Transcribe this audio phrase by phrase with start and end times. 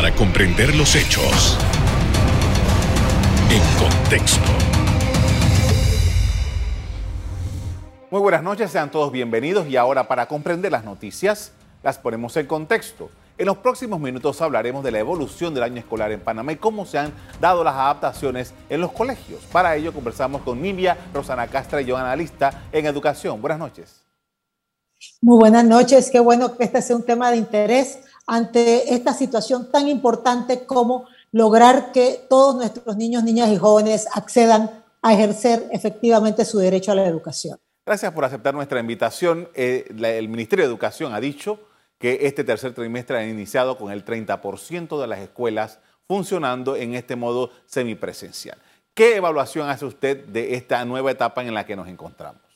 [0.00, 1.58] para comprender los hechos
[3.50, 4.40] en contexto.
[8.10, 11.52] Muy buenas noches, sean todos bienvenidos y ahora para comprender las noticias
[11.82, 13.10] las ponemos en contexto.
[13.36, 16.86] En los próximos minutos hablaremos de la evolución del año escolar en Panamá y cómo
[16.86, 19.42] se han dado las adaptaciones en los colegios.
[19.52, 23.42] Para ello conversamos con Nivia Rosana Castra y yo, analista en educación.
[23.42, 24.00] Buenas noches.
[25.20, 27.98] Muy buenas noches, qué bueno que este sea un tema de interés
[28.30, 34.70] ante esta situación tan importante como lograr que todos nuestros niños, niñas y jóvenes accedan
[35.02, 37.58] a ejercer efectivamente su derecho a la educación.
[37.84, 39.48] Gracias por aceptar nuestra invitación.
[39.54, 41.58] Eh, el Ministerio de Educación ha dicho
[41.98, 47.16] que este tercer trimestre ha iniciado con el 30% de las escuelas funcionando en este
[47.16, 48.58] modo semipresencial.
[48.94, 52.49] ¿Qué evaluación hace usted de esta nueva etapa en la que nos encontramos?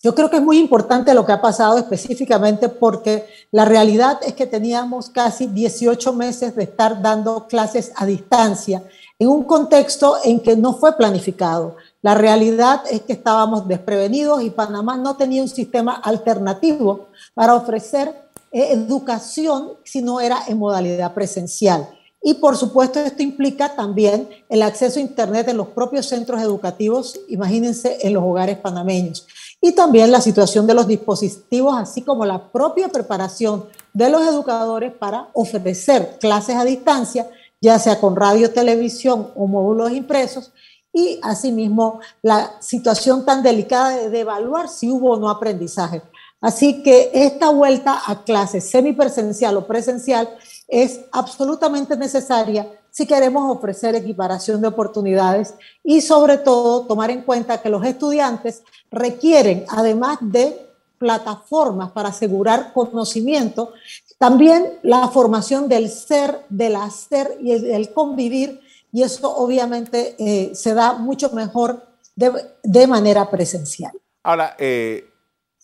[0.00, 4.34] Yo creo que es muy importante lo que ha pasado específicamente porque la realidad es
[4.34, 8.84] que teníamos casi 18 meses de estar dando clases a distancia
[9.18, 11.74] en un contexto en que no fue planificado.
[12.00, 18.14] La realidad es que estábamos desprevenidos y Panamá no tenía un sistema alternativo para ofrecer
[18.52, 21.88] eh, educación si no era en modalidad presencial.
[22.22, 27.18] Y por supuesto esto implica también el acceso a Internet en los propios centros educativos,
[27.28, 29.26] imagínense en los hogares panameños.
[29.60, 34.92] Y también la situación de los dispositivos, así como la propia preparación de los educadores
[34.92, 37.28] para ofrecer clases a distancia,
[37.60, 40.52] ya sea con radio, televisión o módulos impresos,
[40.92, 46.02] y asimismo la situación tan delicada de, evaluar si hubo o no aprendizaje.
[46.40, 50.28] Así que esta vuelta a clases semipresencial o presencial
[50.68, 55.54] es absolutamente necesaria si queremos ofrecer equiparación de oportunidades
[55.84, 60.66] y sobre todo tomar en cuenta que los estudiantes requieren, además de
[60.98, 63.72] plataformas para asegurar conocimiento,
[64.18, 68.60] también la formación del ser, del hacer y el convivir
[68.92, 71.80] y eso obviamente eh, se da mucho mejor
[72.16, 73.92] de, manera presencial.
[74.24, 75.08] Ahora, eh,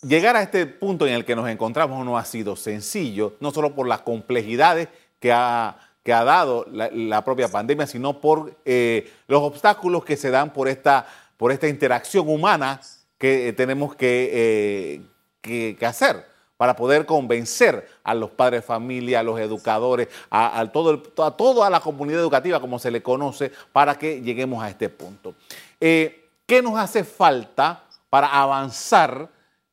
[0.03, 3.75] llegar a este punto en el que nos encontramos no ha sido sencillo, no solo
[3.75, 4.87] por las complejidades
[5.19, 10.31] que ha, que ha dado la, propia pandemia, sino por eh, los obstáculos que se
[10.31, 11.07] dan por esta,
[11.37, 12.81] por esta interacción humana
[13.19, 15.03] que tenemos que,
[15.41, 21.03] que hacer para poder convencer a los padres de familia, a los educadores, a, todo
[21.23, 25.35] a toda la comunidad educativa, como se le conoce, para que lleguemos a este punto.
[25.81, 29.29] Eh, ¿Qué nos hace falta para avanzar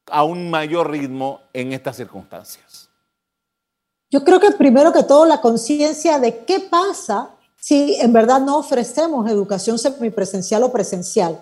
[0.08, 2.81] a un mayor ritmo en estas circunstancias?
[4.12, 8.58] Yo creo que primero que todo la conciencia de qué pasa si en verdad no
[8.58, 11.40] ofrecemos educación semipresencial o presencial.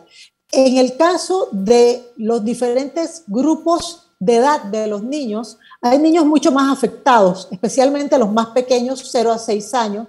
[0.51, 6.51] En el caso de los diferentes grupos de edad de los niños, hay niños mucho
[6.51, 10.07] más afectados, especialmente los más pequeños, 0 a 6 años,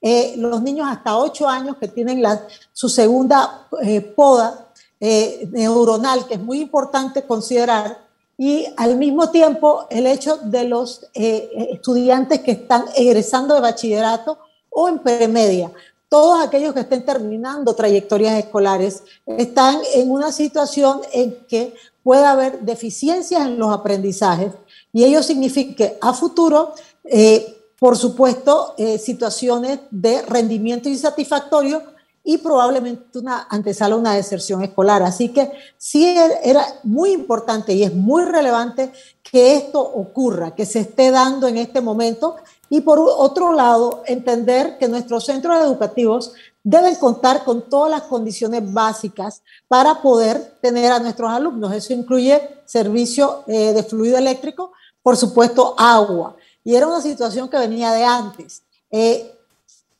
[0.00, 4.68] eh, los niños hasta 8 años que tienen la, su segunda eh, poda
[5.00, 8.05] eh, neuronal, que es muy importante considerar,
[8.38, 14.38] y al mismo tiempo el hecho de los estudiantes que están egresando de bachillerato
[14.68, 15.70] o en premedia.
[16.08, 22.60] Todos aquellos que estén terminando trayectorias escolares están en una situación en que puede haber
[22.60, 24.52] deficiencias en los aprendizajes
[24.92, 26.74] y ello significa a futuro,
[27.04, 31.82] eh, por supuesto, eh, situaciones de rendimiento insatisfactorio
[32.28, 35.00] y probablemente una antesala una deserción escolar.
[35.04, 38.92] Así que sí era muy importante y es muy relevante
[39.22, 42.34] que esto ocurra, que se esté dando en este momento.
[42.68, 46.32] Y por otro lado, entender que nuestros centros educativos
[46.64, 51.72] deben contar con todas las condiciones básicas para poder tener a nuestros alumnos.
[51.72, 56.34] Eso incluye servicio eh, de fluido eléctrico, por supuesto agua.
[56.64, 58.64] Y era una situación que venía de antes.
[58.90, 59.35] Eh,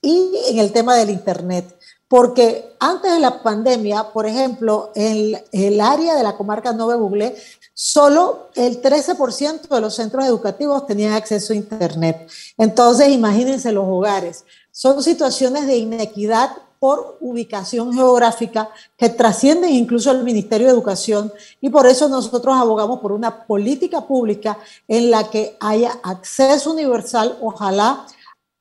[0.06, 1.76] y en el tema del Internet,
[2.08, 7.34] porque antes de la pandemia, por ejemplo, en el área de la comarca Nove Buglé,
[7.74, 12.30] solo el 13% de los centros educativos tenían acceso a Internet.
[12.56, 14.44] Entonces, imagínense los hogares
[14.76, 18.68] son situaciones de inequidad por ubicación geográfica
[18.98, 21.32] que trascienden incluso al Ministerio de Educación
[21.62, 27.38] y por eso nosotros abogamos por una política pública en la que haya acceso universal,
[27.40, 28.06] ojalá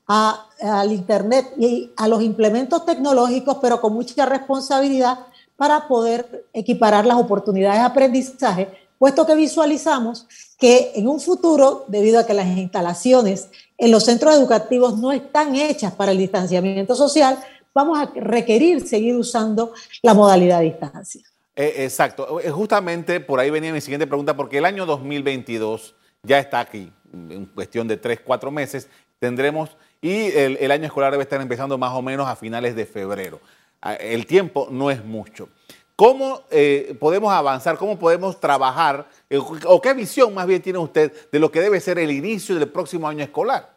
[0.08, 5.20] al Internet y a los implementos tecnológicos, pero con mucha responsabilidad
[5.56, 8.70] para poder equiparar las oportunidades de aprendizaje,
[9.00, 10.28] puesto que visualizamos
[10.60, 15.56] que en un futuro, debido a que las instalaciones en los centros educativos no están
[15.56, 17.38] hechas para el distanciamiento social,
[17.74, 21.22] vamos a requerir seguir usando la modalidad de distancia.
[21.56, 22.40] Eh, exacto.
[22.40, 26.92] Eh, justamente por ahí venía mi siguiente pregunta, porque el año 2022 ya está aquí,
[27.14, 28.90] en cuestión de tres, cuatro meses.
[29.20, 33.40] tendremos y el, año escolar debe estar empezando más o menos a finales de febrero.
[33.82, 35.50] Ah, el tiempo no es mucho.
[35.96, 37.78] ¿Cómo eh, podemos avanzar?
[37.78, 39.08] ¿Cómo podemos trabajar?
[39.30, 42.56] Eh, ¿O qué visión más bien tiene usted de lo que debe ser el inicio
[42.56, 43.74] del próximo año escolar?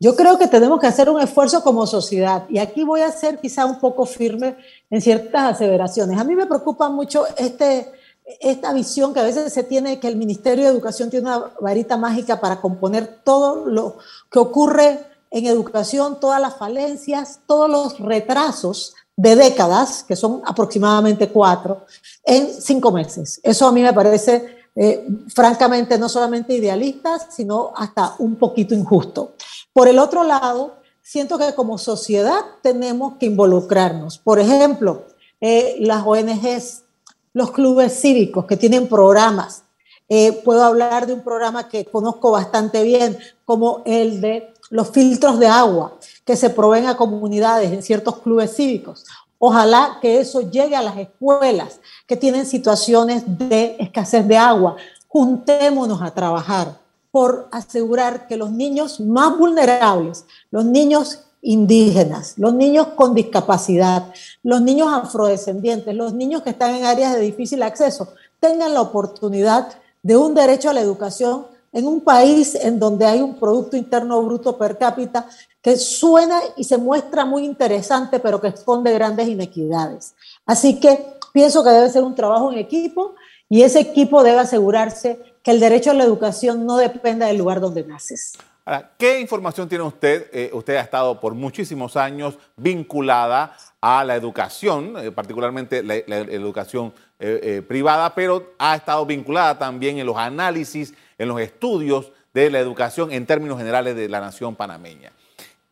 [0.00, 3.38] Yo creo que tenemos que hacer un esfuerzo como sociedad y aquí voy a ser
[3.38, 4.56] quizá un poco firme
[4.90, 6.18] en ciertas aseveraciones.
[6.18, 7.92] A mí me preocupa mucho este,
[8.40, 11.96] esta visión que a veces se tiene que el Ministerio de Educación tiene una varita
[11.96, 13.98] mágica para componer todo lo
[14.30, 15.00] que ocurre
[15.30, 21.84] en educación, todas las falencias, todos los retrasos de décadas, que son aproximadamente cuatro,
[22.24, 23.40] en cinco meses.
[23.42, 29.34] Eso a mí me parece eh, francamente no solamente idealista, sino hasta un poquito injusto.
[29.72, 34.18] Por el otro lado, siento que como sociedad tenemos que involucrarnos.
[34.18, 35.06] Por ejemplo,
[35.40, 36.84] eh, las ONGs,
[37.32, 39.64] los clubes cívicos que tienen programas.
[40.08, 45.38] Eh, puedo hablar de un programa que conozco bastante bien, como el de los filtros
[45.38, 49.04] de agua que se proveen a comunidades en ciertos clubes cívicos.
[49.38, 54.76] Ojalá que eso llegue a las escuelas que tienen situaciones de escasez de agua.
[55.08, 56.78] Juntémonos a trabajar
[57.10, 64.60] por asegurar que los niños más vulnerables, los niños indígenas, los niños con discapacidad, los
[64.60, 68.08] niños afrodescendientes, los niños que están en áreas de difícil acceso,
[68.40, 69.68] tengan la oportunidad
[70.02, 74.22] de un derecho a la educación en un país en donde hay un Producto Interno
[74.22, 75.28] Bruto per cápita
[75.62, 80.14] que suena y se muestra muy interesante, pero que esconde grandes inequidades.
[80.46, 83.14] Así que pienso que debe ser un trabajo en equipo
[83.48, 87.60] y ese equipo debe asegurarse que el derecho a la educación no dependa del lugar
[87.60, 88.32] donde naces.
[88.64, 90.28] Ahora, ¿qué información tiene usted?
[90.32, 96.92] Eh, usted ha estado por muchísimos años vinculada a la educación, eh, particularmente la, educación
[97.18, 102.58] eh, privada, pero ha estado vinculada también en los análisis, en los estudios de la
[102.58, 105.10] educación en términos generales de la nación panameña.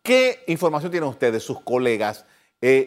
[0.02, 2.25] ¿Qué información tienen ustedes, sus colegas,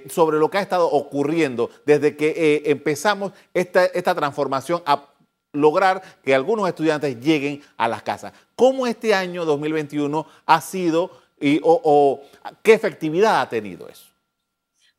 [0.10, 5.11] sobre lo que ha estado ocurriendo desde que empezamos esta, esta transformación a
[5.54, 8.34] lograr que algunos estudiantes lleguen a las casas.
[8.56, 12.22] ¿Cómo este año 2021 ha sido y, o,
[12.62, 14.06] qué efectividad ha tenido eso?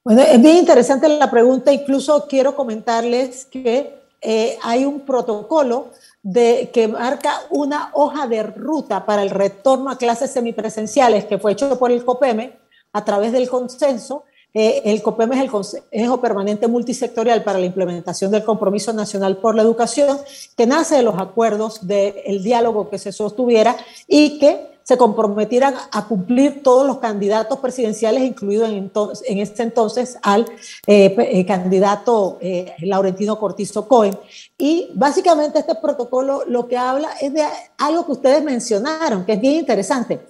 [0.04, 1.72] Bueno, es bien interesante la pregunta.
[1.72, 5.90] Incluso quiero comentarles que eh, hay un protocolo
[6.22, 11.52] de, que marca una hoja de ruta para el retorno a clases semipresenciales que fue
[11.52, 12.58] hecho por el COPEME
[12.92, 18.30] a través del consenso eh, el COPEM es el Consejo Permanente Multisectorial para la Implementación
[18.30, 20.18] del Compromiso Nacional por la Educación,
[20.56, 23.76] que nace de los acuerdos del diálogo que se sostuviera
[24.06, 28.90] y que se comprometieran a cumplir todos los candidatos presidenciales, incluido en,
[29.26, 30.44] en este entonces al
[30.88, 32.38] eh, eh, candidato
[32.80, 34.18] Laurentino Cortizo Cohen.
[34.58, 37.44] Y básicamente este protocolo lo que habla es de
[37.78, 40.20] algo que ustedes mencionaron, que es bien interesante.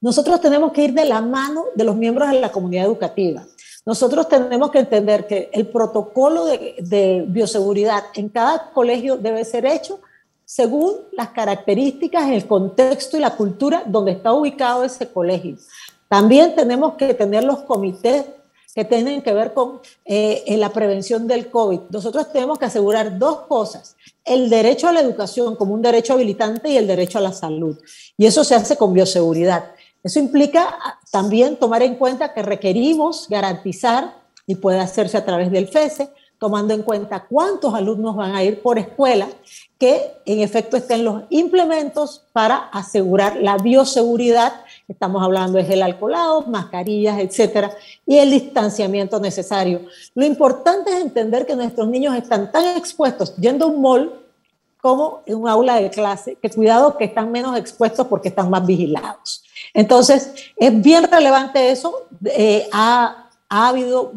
[0.00, 3.44] Nosotros tenemos que ir de la mano de los miembros de la comunidad educativa.
[3.88, 10.00] Nosotros tenemos que entender que el protocolo de, bioseguridad en cada colegio debe ser hecho
[10.44, 15.56] según las características, el contexto y la cultura donde está ubicado ese colegio.
[16.06, 18.26] También tenemos que tener los comités
[18.74, 21.80] que tienen que ver con eh, la prevención del COVID.
[21.88, 26.68] Nosotros tenemos que asegurar dos cosas, el derecho a la educación como un derecho habilitante
[26.68, 27.78] y el derecho a la salud.
[28.18, 29.72] Y eso se hace con bioseguridad.
[30.02, 34.14] Eso implica ah, también tomar en cuenta que requerimos garantizar,
[34.46, 38.62] y puede hacerse a través del FESE, tomando en cuenta cuántos alumnos van a ir
[38.62, 39.28] por escuela,
[39.78, 44.52] que en efecto estén los implementos para asegurar la bioseguridad.
[44.86, 47.70] Estamos hablando de gel alcoholado, mascarillas, etcétera,
[48.06, 49.82] y el distanciamiento necesario.
[50.14, 54.27] Lo importante es entender que nuestros niños están tan expuestos yendo a un mall
[54.80, 58.64] como en un aula de clase, que cuidado que están menos expuestos porque están más
[58.66, 59.42] vigilados.
[59.74, 62.06] Entonces, es bien relevante eso.
[62.24, 64.12] Eh, ha, habido,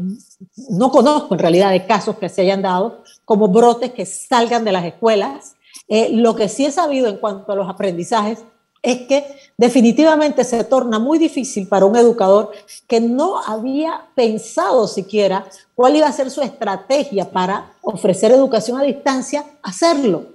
[0.69, 4.71] no conozco en realidad de casos que se hayan dado como brotes que salgan de
[4.71, 5.55] las escuelas.
[5.87, 8.39] Eh, lo que sí he sabido en cuanto a los aprendizajes
[8.83, 9.25] es que
[9.57, 12.51] definitivamente se torna muy difícil para un educador
[12.87, 18.83] que no había pensado siquiera cuál iba a ser su estrategia para ofrecer educación a
[18.83, 20.25] distancia, hacerlo.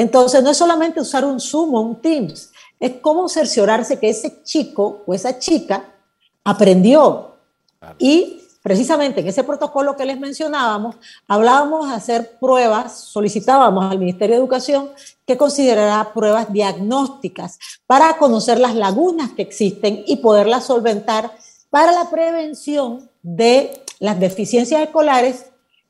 [0.00, 4.42] Entonces, no es solamente usar un Zoom o un Teams, es cómo cerciorarse que ese
[4.42, 5.92] chico o esa chica
[6.42, 7.34] aprendió.
[7.98, 10.96] Y precisamente en ese protocolo que les mencionábamos,
[11.28, 14.88] hablábamos de hacer pruebas, solicitábamos al Ministerio de Educación
[15.26, 21.30] que considerara pruebas diagnósticas para conocer las lagunas que existen y poderlas solventar
[21.68, 25.44] para la prevención de las deficiencias escolares,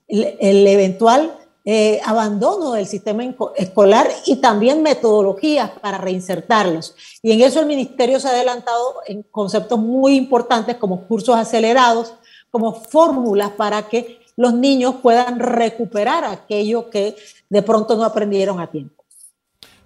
[0.08, 1.32] el, eventual
[1.64, 3.22] eh, abandono del sistema
[3.56, 6.94] escolar y también metodologías para reinsertarlos.
[7.22, 12.14] Y en eso el ministerio se ha adelantado en conceptos muy importantes como cursos acelerados,
[12.50, 17.14] como fórmulas para que los niños puedan recuperar aquello que
[17.50, 19.04] de pronto no aprendieron a tiempo.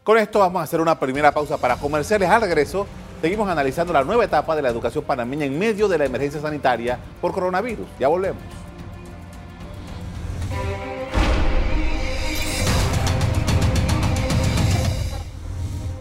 [0.04, 2.28] Con esto vamos a hacer una primera pausa para comerciales.
[2.28, 2.86] Al regreso,
[3.20, 7.00] seguimos analizando la nueva etapa de la educación panameña en medio de la emergencia sanitaria
[7.20, 7.86] por coronavirus.
[7.98, 8.63] Ya volvemos.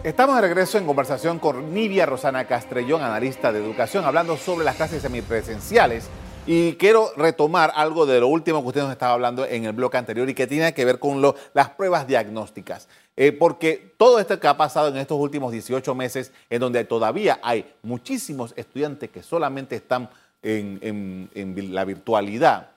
[0.04, 4.76] Estamos de regreso en conversación con Nivia Rosana Castrellón, analista de educación, hablando sobre las
[4.76, 6.10] clases semipresenciales.
[6.46, 9.96] Y quiero retomar algo de lo último que usted nos estaba hablando en el bloque
[9.96, 11.22] anterior y que tiene que ver con
[11.54, 12.86] las pruebas diagnósticas.
[13.16, 17.40] Eh, porque todo esto que ha pasado en estos últimos 18 meses, en donde todavía
[17.42, 20.10] hay muchísimos estudiantes que solamente están
[20.42, 21.30] en,
[21.72, 22.72] la virtualidad,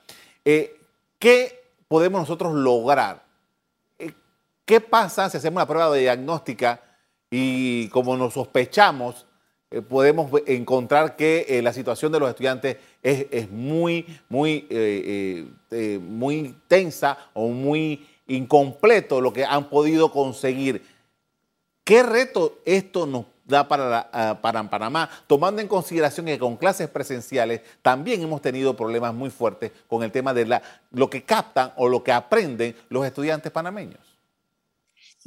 [0.46, 0.80] eh,
[1.20, 3.22] ¿qué podemos nosotros lograr?
[4.00, 4.14] Eh,
[4.64, 6.84] ¿Qué pasa si hacemos una prueba de diagnóstica?
[7.30, 9.26] Y como nos sospechamos,
[9.70, 16.56] eh, podemos encontrar que eh, la situación de los estudiantes es, muy, muy, eh, muy
[16.68, 20.86] tensa o muy incompleto lo que han podido conseguir.
[21.84, 27.62] ¿Qué reto esto nos da para, para Panamá, tomando en consideración que con clases presenciales
[27.82, 31.88] también hemos tenido problemas muy fuertes con el tema de la, lo que captan o
[31.88, 34.07] lo que aprenden los estudiantes panameños?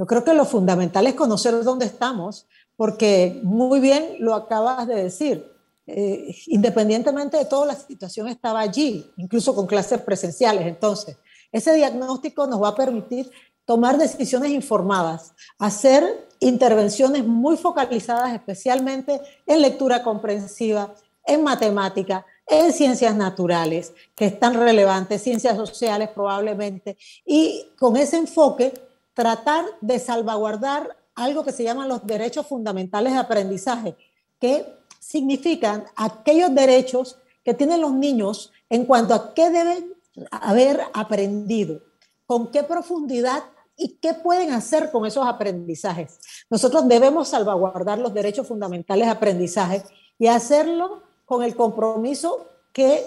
[0.00, 4.95] Yo creo que lo fundamental es conocer dónde estamos, porque muy bien lo acabas de
[4.95, 5.52] decir.
[5.87, 10.66] Eh, independientemente de todo, la situación estaba allí, incluso con clases presenciales.
[10.66, 11.19] Entonces,
[11.52, 13.30] ese diagnóstico nos va a permitir
[13.66, 20.95] tomar decisiones informadas, hacer intervenciones muy focalizadas, especialmente en lectura comprensiva,
[21.26, 28.73] en matemática, en ciencias naturales, que están relevantes, ciencias sociales probablemente, y con ese enfoque
[29.14, 33.97] tratar de salvaguardar algo que se llaman los derechos fundamentales de aprendizaje,
[34.40, 34.67] que
[34.99, 39.95] significan aquellos derechos que tienen los niños en cuanto a qué deben
[40.31, 41.81] haber aprendido,
[42.26, 43.43] con qué profundidad
[43.76, 46.21] y qué pueden hacer con esos aprendizajes.
[46.50, 49.83] Nosotros debemos salvaguardar los derechos fundamentales de aprendizaje
[50.19, 53.05] y hacerlo con el compromiso que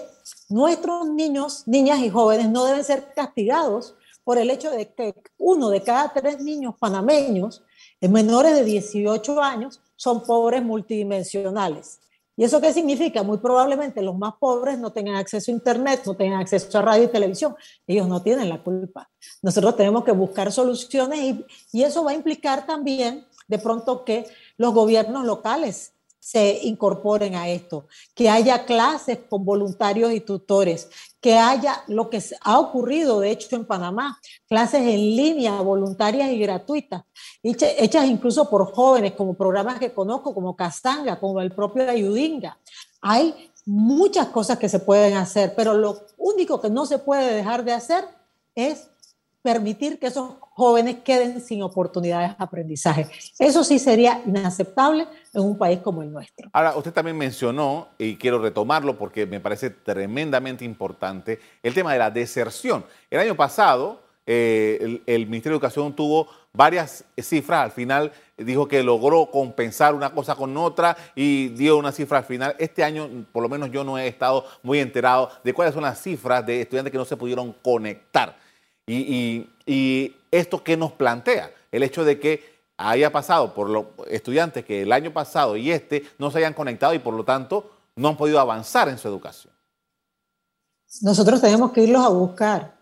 [0.48, 3.94] nuestros niños, niñas y jóvenes no deben ser castigados
[4.24, 7.62] por el hecho de que uno de cada tres niños panameños
[8.08, 12.00] menores de 18 años son pobres multidimensionales.
[12.36, 13.22] ¿Y eso qué significa?
[13.22, 17.04] Muy probablemente los más pobres no tengan acceso a Internet, no tengan acceso a radio
[17.04, 17.54] y televisión.
[17.86, 19.08] Ellos no tienen la culpa.
[19.40, 24.26] Nosotros tenemos que buscar soluciones y, y eso va a implicar también de pronto que
[24.56, 30.88] los gobiernos locales se incorporen a esto, que haya clases con voluntarios y tutores,
[31.24, 36.38] que haya lo que ha ocurrido, de hecho, en Panamá, clases en línea, voluntarias y
[36.38, 37.04] gratuitas,
[37.42, 42.58] hechas incluso por jóvenes, como programas que conozco, como Castanga, como el propio Ayudinga.
[43.00, 47.64] Hay muchas cosas que se pueden hacer, pero lo único que no se puede dejar
[47.64, 48.04] de hacer
[48.54, 48.90] es
[49.44, 53.06] permitir que esos jóvenes queden sin oportunidades de aprendizaje.
[53.38, 56.48] Eso sí sería inaceptable en un país como el nuestro.
[56.54, 61.98] Ahora, usted también mencionó, y quiero retomarlo porque me parece tremendamente importante, el tema de
[61.98, 62.86] la deserción.
[63.10, 68.82] El año pasado, eh, el, Ministerio de Educación tuvo varias cifras, al final dijo que
[68.82, 72.56] logró compensar una cosa con otra y dio una cifra al final.
[72.58, 76.00] Este año, por lo menos yo no he estado muy enterado de cuáles son las
[76.00, 78.42] cifras de estudiantes que no se pudieron conectar.
[78.86, 84.82] Y, esto que nos plantea, el hecho de que haya pasado por los estudiantes que
[84.82, 88.16] el año pasado y este no se hayan conectado y por lo tanto no han
[88.16, 89.54] podido avanzar en su educación.
[91.02, 92.74] Nosotros tenemos que irlos a buscar.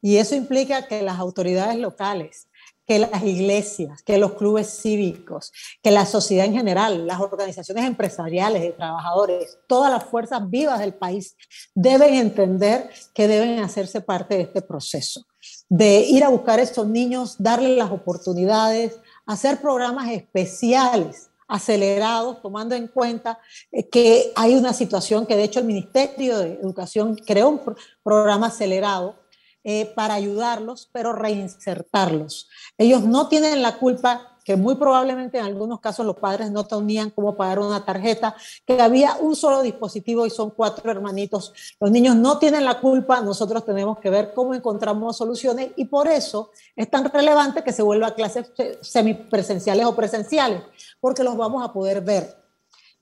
[0.00, 2.48] Y eso implica que las autoridades locales,
[2.86, 8.62] que las iglesias, que los clubes cívicos, que la sociedad en general, las organizaciones empresariales
[8.62, 11.36] de trabajadores, todas las fuerzas vivas del país
[11.74, 15.26] deben entender que deben hacerse parte de este proceso
[15.68, 22.74] de ir a buscar a estos niños, darles las oportunidades, hacer programas especiales, acelerados, tomando
[22.74, 23.38] en cuenta
[23.70, 27.60] eh, que hay una situación que de hecho el Ministerio de Educación creó un
[28.02, 29.16] programa acelerado
[29.62, 32.48] eh, para ayudarlos, pero reinsertarlos.
[32.76, 37.10] Ellos no tienen la culpa que muy probablemente en algunos casos los padres no tenían
[37.10, 38.36] cómo pagar una tarjeta,
[38.66, 41.52] que había un solo dispositivo y son cuatro hermanitos.
[41.80, 46.06] Los niños no tienen la culpa, nosotros tenemos que ver cómo encontramos soluciones y por
[46.06, 50.62] eso es tan relevante que se vuelva a clases semipresenciales o presenciales,
[51.00, 52.44] porque los vamos a poder ver.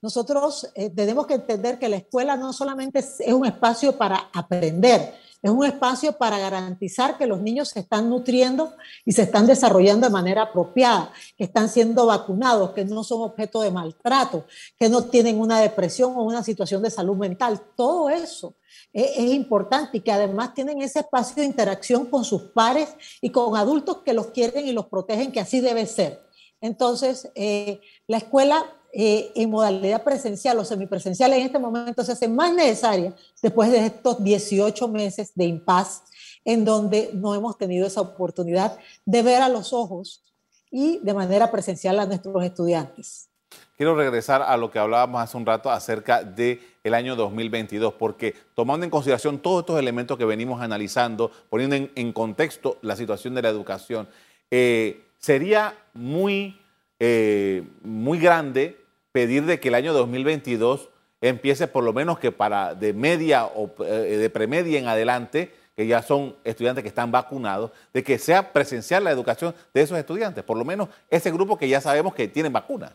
[0.00, 5.14] Nosotros eh, tenemos que entender que la escuela no solamente es un espacio para aprender,
[5.42, 10.06] es un espacio para garantizar que los niños se están nutriendo y se están desarrollando
[10.06, 14.46] de manera apropiada, que están siendo vacunados, que no son objeto de maltrato,
[14.78, 17.60] que no tienen una depresión o una situación de salud mental.
[17.74, 18.54] Todo eso
[18.92, 23.56] es, importante y que además tienen ese espacio de interacción con sus pares y con
[23.56, 26.22] adultos que los quieren y los protegen, que así debe ser.
[26.60, 32.28] Entonces, eh, la escuela eh, en modalidad presencial o semipresencial en este momento se hace
[32.28, 36.02] más necesaria después de estos 18 meses de impas
[36.44, 40.22] en donde no hemos tenido esa oportunidad de ver a los ojos
[40.70, 43.30] y de manera presencial a nuestros estudiantes.
[43.78, 48.34] Quiero regresar a lo que hablábamos hace un rato acerca del el año 2022, porque
[48.54, 53.42] tomando en consideración todos estos elementos que venimos analizando, poniendo en, contexto la situación de
[53.42, 54.08] la educación,
[54.50, 56.60] eh, sería muy,
[56.98, 58.81] eh, muy grande
[59.12, 60.88] pedir de que el año 2022
[61.20, 65.86] empiece por lo menos que para de media o eh, de premedia en adelante, que
[65.86, 70.42] ya son estudiantes que están vacunados, de que sea presencial la educación de esos estudiantes,
[70.44, 72.92] por lo menos ese grupo que ya sabemos que tienen vacuna.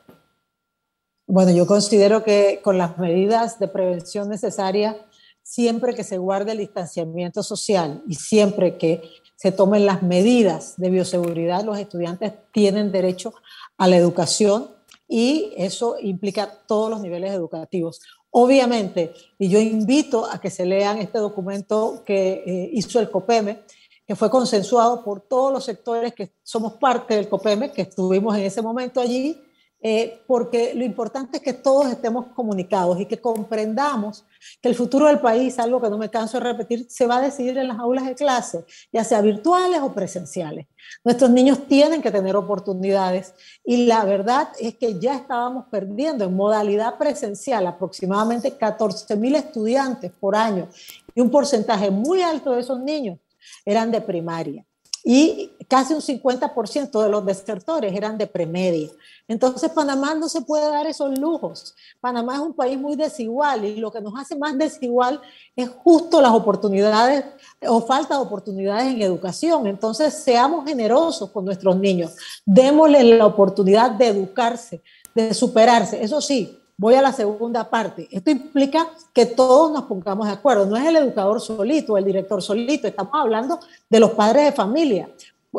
[1.26, 4.96] Bueno, yo considero que con las medidas de prevención necesarias,
[5.42, 9.02] siempre que se guarde el distanciamiento social y siempre que
[9.36, 13.34] se tomen las medidas de bioseguridad, los estudiantes tienen derecho
[13.78, 14.77] a la educación
[15.08, 18.02] y eso implica todos los niveles educativos.
[18.30, 23.64] Obviamente, y yo invito a que se lean este documento que eh, hizo el COPEME,
[24.06, 28.44] que fue consensuado por todos los sectores que somos parte del COPEME, que estuvimos en
[28.44, 29.42] ese momento allí,
[29.80, 34.26] eh, porque lo importante es que todos estemos comunicados y que comprendamos
[34.60, 37.22] que el futuro del país, algo que no me canso de repetir, se va a
[37.22, 40.66] decidir en las aulas de clase, ya sea virtuales o presenciales.
[41.04, 46.36] Nuestros niños tienen que tener oportunidades y la verdad es que ya estábamos perdiendo en
[46.36, 50.70] modalidad presencial aproximadamente 14 mil estudiantes por año
[51.14, 53.20] y un porcentaje muy alto de esos niños
[53.64, 54.66] eran de primaria
[55.10, 58.90] y casi un 50% de los desertores eran de premedia.
[59.26, 61.74] Entonces Panamá no se puede dar esos lujos.
[62.02, 65.22] Panamá es un país muy desigual y lo que nos hace más desigual
[65.56, 67.24] es justo las oportunidades
[67.66, 69.66] o falta de oportunidades en educación.
[69.68, 72.14] Entonces seamos generosos con nuestros niños,
[72.46, 74.84] démosles la oportunidad de educarse,
[75.16, 76.04] de superarse.
[76.04, 78.08] Eso sí, voy a la segunda parte.
[78.12, 80.66] Esto implica que todos nos pongamos de acuerdo.
[80.66, 83.60] No es el educador solito, el director solito, estamos hablando
[83.90, 85.10] de los padres de familia.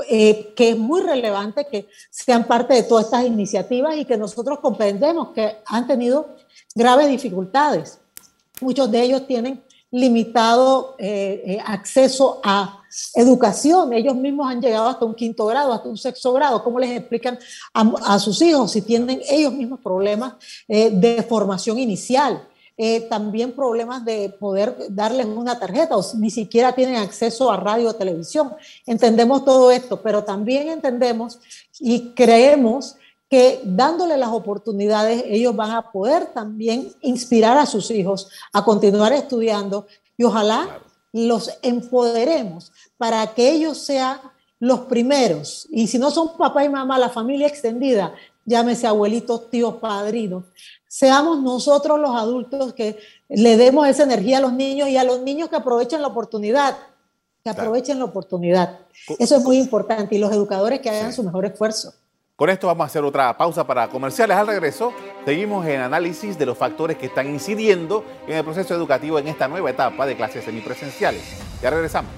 [0.08, 4.60] Eh, que es muy relevante que sean parte de todas estas iniciativas y que nosotros
[4.60, 6.36] comprendemos que han tenido
[6.74, 7.98] graves dificultades.
[8.60, 12.77] Muchos de ellos tienen limitado eh, eh, acceso a
[13.14, 13.92] educación.
[13.92, 16.62] Ellos mismos han llegado hasta un quinto grado, hasta un sexto grado.
[16.62, 17.38] ¿Cómo les explican
[17.72, 20.34] a, sus hijos si tienen ellos mismos problemas
[20.66, 22.42] de formación inicial?
[22.80, 27.88] Eh, también problemas de poder darles una tarjeta o ni siquiera tienen acceso a radio
[27.88, 28.54] o televisión.
[28.86, 31.40] Entendemos todo esto, pero también entendemos
[31.80, 32.94] y creemos
[33.28, 39.12] que dándole las oportunidades ellos van a poder también inspirar a sus hijos a continuar
[39.12, 40.80] estudiando y ojalá
[41.12, 44.20] los empoderemos para que ellos sean
[44.58, 45.66] los primeros.
[45.70, 50.44] Y si no son papá y mamá, la familia extendida, llámese abuelitos, tíos, padrinos,
[50.86, 55.20] seamos nosotros los adultos que le demos esa energía a los niños y a los
[55.20, 56.76] niños que aprovechen la oportunidad,
[57.44, 58.80] que aprovechen la oportunidad.
[59.18, 61.94] Eso es muy importante y los educadores que hagan su mejor esfuerzo.
[62.38, 64.36] Con esto vamos a hacer otra pausa para comerciales.
[64.36, 64.92] Al regreso,
[65.24, 69.48] seguimos en análisis de los factores que están incidiendo en el proceso educativo en esta
[69.48, 71.20] nueva etapa de clases semipresenciales.
[71.60, 72.12] Ya regresamos.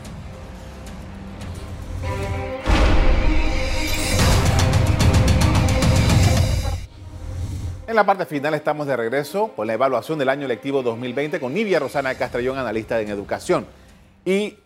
[7.86, 11.54] En la parte final estamos de regreso con la evaluación del año lectivo 2020 con
[11.54, 13.64] Nivia Rosana Castrellón, analista en educación.
[14.26, 14.58] Y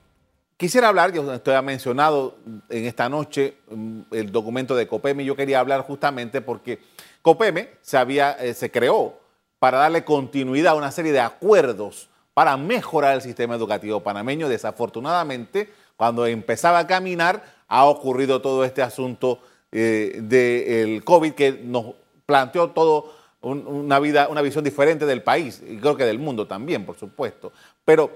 [0.57, 2.37] quisiera hablar, yo estoy mencionado
[2.69, 6.81] en esta noche mm, el documento de COPEME, yo quería hablar justamente porque
[7.23, 9.19] COPEME se, había, eh, se creó
[9.59, 14.49] para darle continuidad a una serie de acuerdos para mejorar el sistema educativo panameño.
[14.49, 19.41] Desafortunadamente, cuando empezaba a caminar, ha ocurrido todo este asunto
[19.73, 21.95] eh, del COVID que nos
[22.27, 26.87] planteó todo una vida, una visión diferente del país y creo que del mundo también,
[26.87, 27.53] por supuesto.
[27.85, 28.11] Pero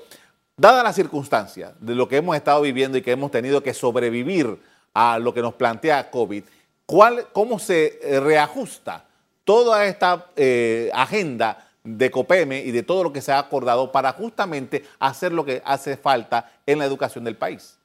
[0.59, 4.61] dada la circunstancia de lo que hemos estado viviendo y que hemos tenido que sobrevivir
[4.93, 6.43] a lo que nos plantea COVID,
[6.85, 9.05] ¿cuál, ¿cómo se eh, reajusta
[9.45, 14.13] toda esta eh, agenda de COPEME y de todo lo que se ha acordado para
[14.13, 17.79] justamente hacer lo que hace falta en la educación del país?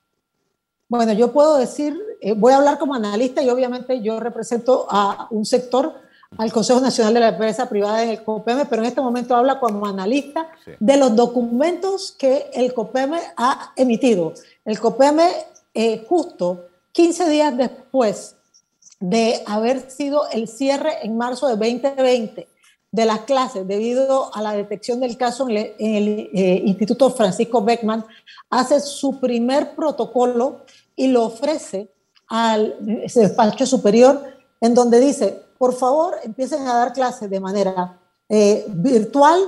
[0.90, 5.28] Bueno, yo puedo decir, eh, voy a hablar como analista y obviamente yo represento a
[5.30, 5.94] un sector
[6.38, 9.60] al Consejo Nacional de la Empresa Privada en el COPEME, pero en este momento habla
[9.60, 10.48] como analista
[10.80, 14.34] de los documentos que el COPEME ha emitido.
[14.66, 15.30] El COPEME,
[15.74, 18.36] eh, justo 15 días después
[19.00, 22.48] de haber sido el cierre en marzo de 2020
[22.92, 28.06] de las clases debido a la detección del caso en el, eh, Instituto Francisco Beckman,
[28.50, 30.62] hace su primer protocolo
[30.96, 31.90] y lo ofrece
[32.28, 34.22] al despacho superior
[34.62, 37.98] en donde dice, por favor, empiecen a dar clases de manera
[38.28, 39.40] eh, virtual,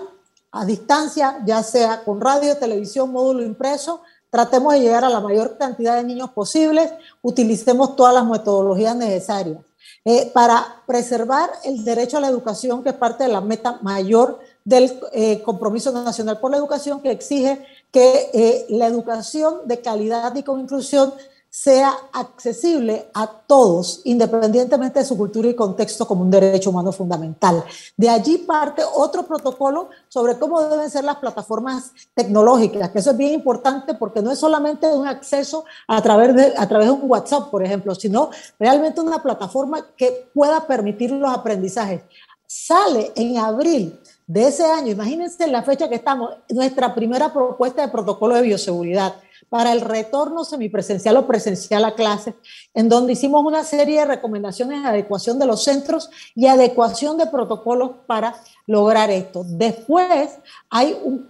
[0.49, 3.99] a distancia, ya sea con radio, televisión, módulo impreso,
[4.29, 6.89] tratemos de llegar a la mayor cantidad de niños posibles,
[7.21, 9.57] utilicemos todas las metodologías necesarias.
[10.05, 14.39] Eh, para preservar el derecho a la educación, que es parte de la meta mayor
[14.63, 20.43] del eh, Compromiso Nacional por la Educación, que exige que la educación de calidad y
[20.43, 21.13] con inclusión
[21.57, 27.63] sea accesible a todos, independientemente de su cultura y contexto, como un derecho humano fundamental.
[27.95, 33.17] De allí parte otro protocolo sobre cómo deben ser las plataformas tecnológicas, que eso es
[33.17, 37.09] bien importante porque no es solamente un acceso a través de, a través de un
[37.09, 42.01] WhatsApp, por ejemplo, sino realmente una plataforma que pueda permitir los aprendizajes.
[42.45, 47.87] Sale en abril de ese año, imagínense la fecha que estamos, nuestra primera propuesta de
[47.87, 49.13] protocolo de bioseguridad
[49.49, 52.35] para el retorno semipresencial o presencial a clases,
[52.73, 57.27] en donde hicimos una serie de recomendaciones de adecuación de los centros y adecuación de
[57.27, 58.35] protocolos para
[58.67, 59.43] lograr esto.
[59.45, 60.31] Después
[60.69, 61.29] hay un,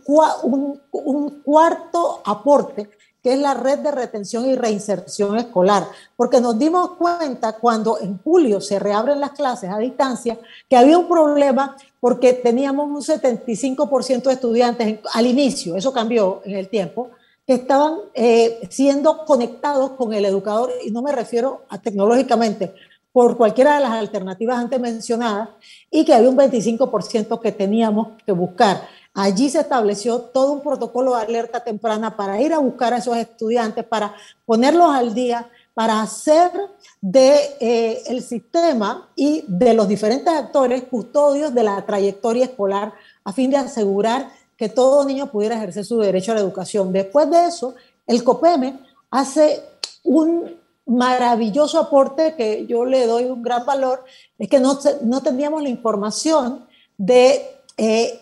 [0.91, 2.89] un, cuarto aporte
[3.22, 8.20] que es la red de retención y reinserción escolar, porque nos dimos cuenta cuando en
[8.20, 10.38] julio se reabren las clases a distancia
[10.70, 16.56] que había un problema porque teníamos un 75% de estudiantes al inicio, eso cambió en
[16.56, 17.10] el tiempo,
[17.46, 22.74] que estaban eh, siendo conectados con el educador, y no me refiero a tecnológicamente,
[23.12, 25.50] por cualquiera de las alternativas antes mencionadas,
[25.90, 28.82] y que había un 25% que teníamos que buscar.
[29.14, 33.16] Allí se estableció todo un protocolo de alerta temprana para ir a buscar a esos
[33.16, 34.14] estudiantes, para
[34.46, 36.52] ponerlos al día, para hacer
[37.00, 43.32] de eh, el sistema y de los diferentes actores custodios de la trayectoria escolar a
[43.32, 46.94] fin de asegurar que todo niño pudiera ejercer su derecho a la educación.
[46.94, 47.76] Después de eso,
[48.08, 48.80] el COPEME
[49.12, 49.63] hace
[50.04, 54.04] un maravilloso aporte que yo le doy un gran valor,
[54.38, 56.65] es que no, no teníamos la información
[56.98, 58.22] de eh,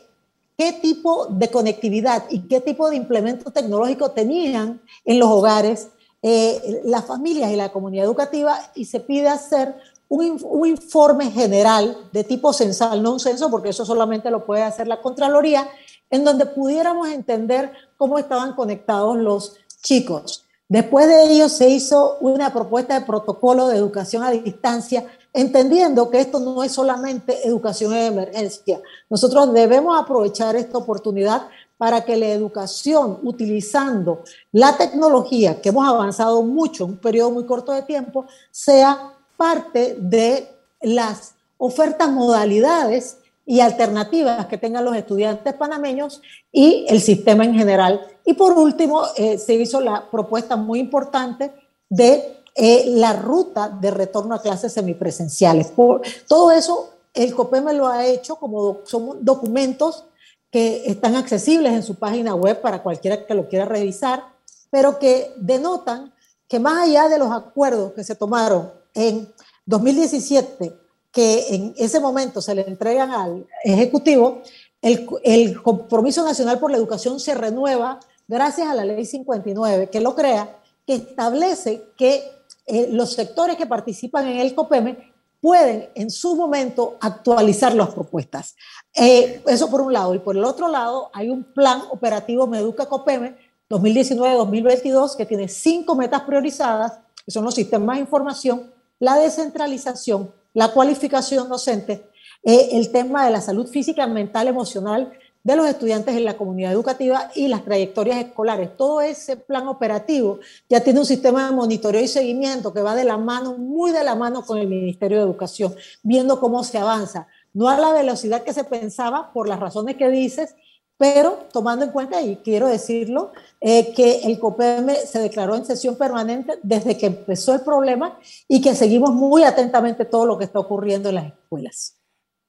[0.58, 5.90] qué tipo de conectividad y qué tipo de implemento tecnológico tenían en los hogares
[6.22, 9.76] eh, las familias y la comunidad educativa y se pide hacer
[10.08, 14.62] un, un, informe general de tipo censal, no un censo, porque eso solamente lo puede
[14.62, 15.68] hacer la Contraloría,
[16.14, 20.46] en donde pudiéramos entender cómo estaban conectados los chicos.
[20.70, 26.20] Después de ello se hizo una propuesta de protocolo de educación a distancia, entendiendo que
[26.20, 28.80] esto no es solamente educación en emergencia.
[29.10, 31.48] Nosotros debemos aprovechar esta oportunidad
[31.80, 34.22] para que la educación, utilizando
[34.52, 39.98] la tecnología, que hemos avanzado mucho en un periodo muy corto de tiempo, sea parte
[40.00, 40.48] de
[40.80, 48.02] las ofertas modalidades y alternativas que tengan los estudiantes panameños y el sistema en general.
[48.26, 51.52] Y por último, eh, se hizo la propuesta muy importante
[51.90, 55.72] de eh, la ruta de retorno a clases semipresenciales.
[55.72, 60.06] Por, todo eso, el COPEME lo ha hecho como son documentos
[60.50, 64.24] que están accesibles en su página web para cualquiera que lo quiera revisar,
[64.70, 66.14] pero que denotan
[66.48, 69.34] que más allá de los acuerdos que se tomaron en
[69.66, 70.83] 2017
[71.14, 74.42] que en ese momento se le entregan al Ejecutivo,
[74.82, 80.16] el, Compromiso Nacional por la Educación se renueva gracias a la Ley 59, que lo
[80.16, 82.24] crea, que establece que
[82.66, 88.56] eh, los sectores que participan en el COPEME pueden en su momento actualizar las propuestas.
[88.96, 90.16] Eh, eso por un lado.
[90.16, 93.38] Y por el otro lado, hay un plan operativo Meduca COPEME
[93.70, 100.70] 2019-2022 que tiene cinco metas priorizadas, que son los sistemas de información, la descentralización, la
[100.70, 102.08] cualificación docente,
[102.44, 105.12] el tema de la salud física, mental, emocional
[105.44, 108.78] de los estudiantes en la comunidad educativa y las trayectorias escolares.
[108.78, 110.40] Todo ese plan operativo
[110.70, 114.04] ya tiene un sistema de monitoreo y seguimiento que va de la mano, muy de
[114.04, 117.28] la mano con el Ministerio de Educación, viendo cómo se avanza.
[117.54, 120.56] No a la velocidad que se pensaba por las razones que dices,
[121.04, 125.98] pero tomando en cuenta, y quiero decirlo, eh, que el COPEM se declaró en sesión
[125.98, 130.60] permanente desde que empezó el problema y que seguimos muy atentamente todo lo que está
[130.60, 131.98] ocurriendo en las escuelas.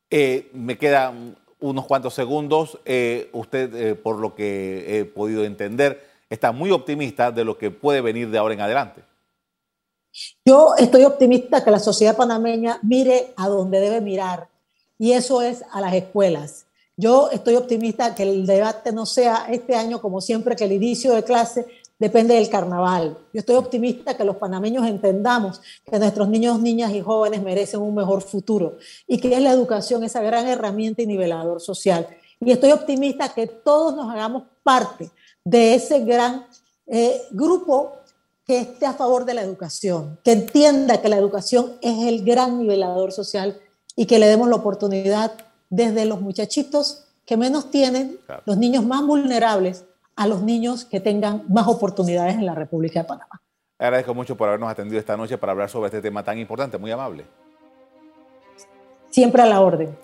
[0.09, 2.79] Eh, me quedan unos cuantos segundos.
[2.85, 8.03] Eh, usted, por lo que he podido entender, está muy optimista de lo que puede
[8.03, 9.03] venir de ahora en adelante.
[10.47, 14.47] Yo estoy optimista que la sociedad panameña mire a donde debe mirar
[14.97, 16.64] y eso es a las escuelas.
[16.97, 21.13] Yo estoy optimista que el debate no sea este año como siempre, que el inicio
[21.13, 21.67] de clase
[21.99, 23.17] depende del carnaval.
[23.33, 27.95] Yo estoy optimista que los panameños entendamos que nuestros niños, niñas y jóvenes merecen un
[27.95, 32.07] mejor futuro y que es la educación esa gran herramienta y nivelador social.
[32.41, 35.11] Y estoy optimista que todos nos hagamos parte
[35.45, 36.47] de ese gran
[36.87, 37.93] eh, grupo
[38.47, 42.59] que esté a favor de la educación, que entienda que la educación es el gran
[42.59, 43.59] nivelador social
[43.97, 45.33] y que le demos la oportunidad
[45.75, 49.85] desde los muchachitos que menos tienen, los niños más vulnerables,
[50.17, 53.41] a los niños que tengan más oportunidades en la República de Panamá.
[53.79, 56.93] Agradezco mucho por habernos atendido esta noche para hablar sobre este tema tan importante, muy
[56.93, 57.25] amable.
[59.11, 59.97] Siempre a la orden.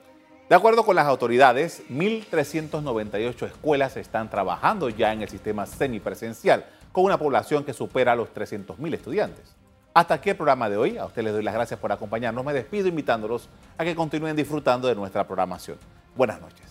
[0.49, 7.05] De acuerdo con las autoridades, 1.398 escuelas están trabajando ya en el sistema semipresencial, con
[7.05, 9.60] una población que supera los 300.000 estudiantes.
[9.92, 10.98] Hasta aquí el programa de hoy.
[10.98, 12.44] A ustedes les doy las gracias por acompañarnos.
[12.44, 15.79] Me despido invitándolos a que continúen disfrutando de nuestra programación.
[16.14, 16.70] Buenas noches.